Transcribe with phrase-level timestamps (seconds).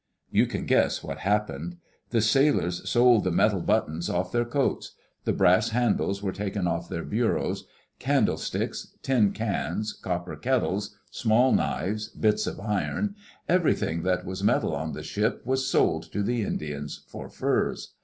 [0.31, 1.77] You can guess what happened.
[2.09, 4.93] The sailors sold the metal buttons off their coats;
[5.25, 7.65] the brass handles were taken off their bureaus;
[7.99, 13.13] candlesticks, tin cans, copper kettles, small knives, bits of iron,
[13.47, 17.93] everything that was metal on the ship was sold to the Indians for furs.